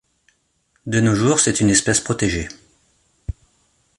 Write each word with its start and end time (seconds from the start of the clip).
De 0.87 0.99
nos 0.99 1.13
jours, 1.13 1.39
c'est 1.39 1.59
une 1.59 1.69
espèce 1.69 1.99
protégée. 1.99 2.49